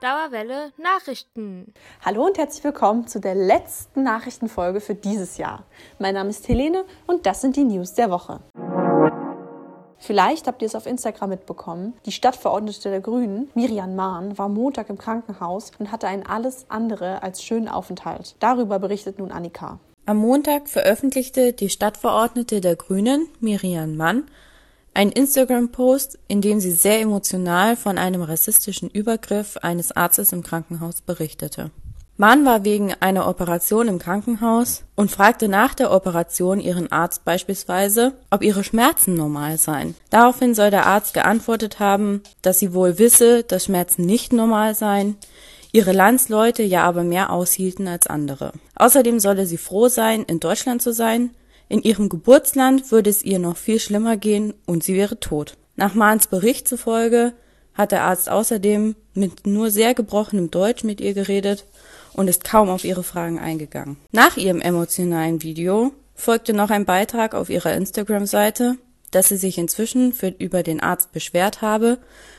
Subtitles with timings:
[0.00, 1.74] Dauerwelle Nachrichten.
[2.02, 5.64] Hallo und herzlich willkommen zu der letzten Nachrichtenfolge für dieses Jahr.
[5.98, 8.40] Mein Name ist Helene und das sind die News der Woche.
[9.98, 11.92] Vielleicht habt ihr es auf Instagram mitbekommen.
[12.06, 17.22] Die Stadtverordnete der Grünen, Miriam Mahn, war Montag im Krankenhaus und hatte einen alles andere
[17.22, 18.36] als schönen Aufenthalt.
[18.38, 19.80] Darüber berichtet nun Annika.
[20.06, 24.24] Am Montag veröffentlichte die Stadtverordnete der Grünen, Miriam Mann,
[24.94, 31.00] einen Instagram-Post, in dem sie sehr emotional von einem rassistischen Übergriff eines Arztes im Krankenhaus
[31.00, 31.70] berichtete
[32.20, 38.12] Mann war wegen einer Operation im Krankenhaus und fragte nach der Operation ihren Arzt beispielsweise,
[38.28, 39.94] ob ihre Schmerzen normal seien.
[40.10, 45.16] Daraufhin soll der Arzt geantwortet haben, dass sie wohl wisse, dass Schmerzen nicht normal seien,
[45.72, 48.52] ihre Landsleute ja aber mehr aushielten als andere.
[48.74, 51.30] Außerdem solle sie froh sein, in Deutschland zu sein.
[51.70, 55.56] In ihrem Geburtsland würde es ihr noch viel schlimmer gehen und sie wäre tot.
[55.76, 57.32] Nach Mahns Bericht zufolge
[57.74, 61.64] hat der Arzt außerdem mit nur sehr gebrochenem Deutsch mit ihr geredet
[62.12, 63.98] und ist kaum auf ihre Fragen eingegangen.
[64.10, 68.76] Nach ihrem emotionalen Video folgte noch ein Beitrag auf ihrer Instagram-Seite,
[69.12, 71.98] dass sie sich inzwischen für, über den Arzt beschwert habe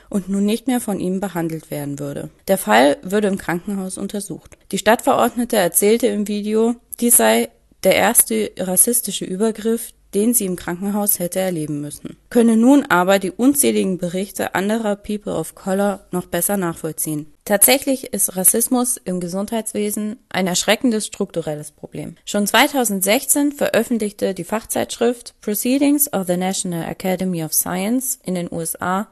[0.10, 2.30] und nun nicht mehr von ihm behandelt werden würde.
[2.50, 4.58] Der Fall würde im Krankenhaus untersucht.
[4.74, 7.50] Die Stadtverordnete erzählte im Video, dies sei
[7.84, 13.32] der erste rassistische Übergriff, den sie im Krankenhaus hätte erleben müssen, könne nun aber die
[13.32, 17.28] unzähligen Berichte anderer People of Color noch besser nachvollziehen.
[17.46, 22.16] Tatsächlich ist Rassismus im Gesundheitswesen ein erschreckendes strukturelles Problem.
[22.26, 29.08] Schon 2016 veröffentlichte die Fachzeitschrift Proceedings of the National Academy of Science in den USA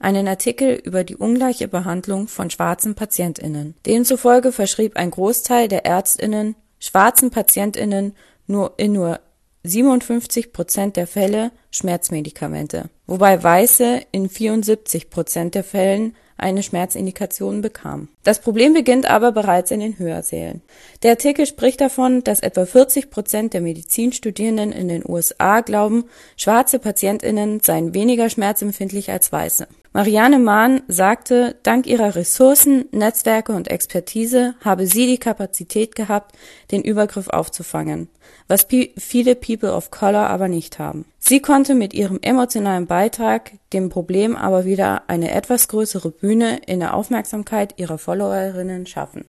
[0.00, 3.74] einen Artikel über die ungleiche Behandlung von schwarzen Patientinnen.
[3.86, 8.14] Demzufolge verschrieb ein Großteil der Ärztinnen schwarzen Patientinnen
[8.46, 9.20] nur in nur
[9.64, 18.08] 57 Prozent der Fälle Schmerzmedikamente, wobei Weiße in 74 Prozent der Fällen eine Schmerzindikation bekamen.
[18.22, 20.62] Das Problem beginnt aber bereits in den Hörsälen.
[21.02, 26.04] Der Artikel spricht davon, dass etwa 40 Prozent der Medizinstudierenden in den USA glauben,
[26.36, 29.66] schwarze PatientInnen seien weniger schmerzempfindlich als Weiße.
[29.92, 36.36] Marianne Mahn sagte, dank ihrer Ressourcen, Netzwerke und Expertise habe sie die Kapazität gehabt,
[36.70, 38.08] den Übergriff aufzufangen,
[38.46, 38.66] was
[38.96, 41.06] viele People of Color aber nicht haben.
[41.28, 46.80] Sie konnte mit ihrem emotionalen Beitrag dem Problem aber wieder eine etwas größere Bühne in
[46.80, 49.26] der Aufmerksamkeit ihrer Followerinnen schaffen.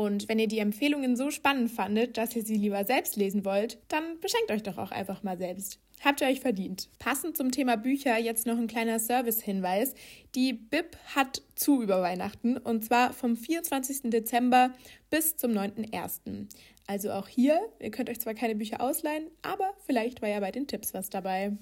[0.00, 3.76] Und wenn ihr die Empfehlungen so spannend fandet, dass ihr sie lieber selbst lesen wollt,
[3.88, 5.78] dann beschenkt euch doch auch einfach mal selbst.
[6.02, 6.88] Habt ihr euch verdient.
[6.98, 9.92] Passend zum Thema Bücher jetzt noch ein kleiner Service-Hinweis.
[10.34, 14.10] Die BIP hat zu über Weihnachten und zwar vom 24.
[14.10, 14.72] Dezember
[15.10, 16.46] bis zum 9.1.
[16.86, 20.50] Also auch hier, ihr könnt euch zwar keine Bücher ausleihen, aber vielleicht war ja bei
[20.50, 21.58] den Tipps was dabei.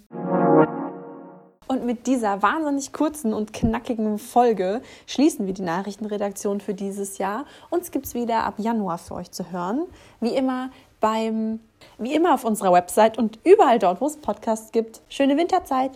[1.69, 7.45] Und mit dieser wahnsinnig kurzen und knackigen Folge schließen wir die Nachrichtenredaktion für dieses Jahr.
[7.69, 9.83] Uns gibt es wieder ab Januar für euch zu hören.
[10.21, 11.61] Wie immer beim,
[11.99, 15.03] wie immer auf unserer Website und überall dort, wo es Podcasts gibt.
[15.11, 15.93] Schöne Winterzeit!